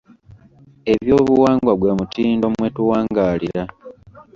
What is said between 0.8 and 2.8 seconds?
Eby'obuwangwa gwe mutindo mwe